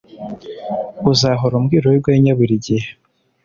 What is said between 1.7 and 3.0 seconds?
urwenya burigihe